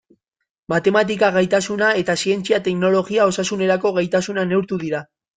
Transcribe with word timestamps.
Matematika 0.71 1.27
gaitasuna 1.35 1.89
eta 1.99 2.15
zientzia, 2.23 2.59
teknologia, 2.67 3.27
osasunerako 3.33 3.91
gaitasuna 3.99 4.47
neurtu 4.53 4.81
dira. 4.85 5.03